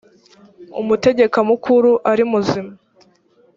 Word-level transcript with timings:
umutegeka 0.81 1.39
mukuru 1.49 1.91
ari 2.11 2.23
muzima 2.31 2.71